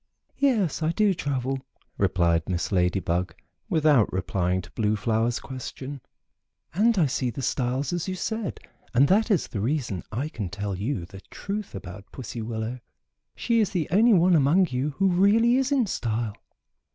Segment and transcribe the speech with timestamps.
[0.39, 1.59] "Yes, I do travel,"
[1.99, 3.35] replied Miss Lady Bug,
[3.69, 6.01] without replying to Blue Flower's question,
[6.73, 8.59] "and I see the styles, as you said,
[8.95, 12.79] and that is the reason I can tell you the truth about Pussy Willow.
[13.35, 16.33] She is the only one among you who really is in style."